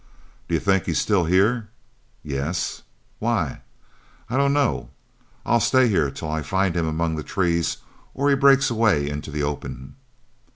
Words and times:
"Do 0.47 0.55
you 0.55 0.59
think 0.59 0.87
he's 0.87 0.97
still 0.97 1.25
here?" 1.25 1.69
"Yes." 2.23 2.81
"Why?" 3.19 3.61
"I 4.31 4.37
dunno. 4.37 4.89
I'll 5.45 5.59
stay 5.59 5.89
here 5.89 6.09
till 6.09 6.31
I 6.31 6.41
find 6.41 6.75
him 6.75 6.87
among 6.87 7.17
the 7.17 7.23
trees 7.23 7.77
or 8.15 8.27
he 8.27 8.35
breaks 8.35 8.71
away 8.71 9.07
into 9.07 9.29
the 9.29 9.43
open." 9.43 9.93